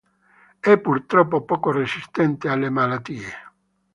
[0.59, 3.31] È purtroppo poco resistente alle malattie.